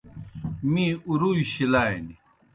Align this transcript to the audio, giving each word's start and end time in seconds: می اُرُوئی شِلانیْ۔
می 0.71 0.85
اُرُوئی 1.07 1.43
شِلانیْ۔ 1.51 2.15